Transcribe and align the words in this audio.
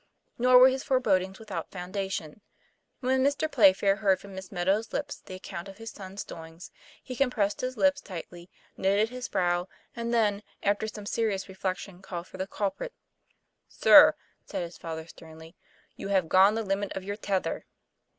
Nor 0.39 0.57
were 0.57 0.69
his 0.69 0.81
forebodings 0.83 1.37
without 1.37 1.69
foundation. 1.69 2.41
When 3.01 3.23
Mr. 3.23 3.47
Playfair 3.51 3.97
heard 3.97 4.19
from 4.19 4.33
Miss 4.33 4.51
Meadow's 4.51 4.91
lips 4.91 5.21
the 5.23 5.35
account 5.35 5.67
of 5.69 5.77
his 5.77 5.91
son's 5.91 6.23
doings, 6.23 6.71
he 7.03 7.15
compressed 7.15 7.61
his 7.61 7.77
lips 7.77 8.01
tightly, 8.01 8.49
knit 8.75 9.09
his 9.09 9.27
brow, 9.27 9.67
and 9.95 10.11
then, 10.11 10.41
after 10.63 10.87
some 10.87 11.05
seri 11.05 11.35
ous 11.35 11.47
reflection, 11.47 12.01
called 12.01 12.25
for 12.25 12.37
the 12.39 12.47
culprit. 12.47 12.93
'Sir," 13.67 14.15
said 14.43 14.67
the 14.67 14.71
father 14.71 15.05
sternly, 15.05 15.55
"you 15.95 16.07
have 16.07 16.27
gone 16.27 16.55
the 16.55 16.63
limit 16.63 16.91
of 16.97 17.03
your 17.03 17.15
tether." 17.15 17.67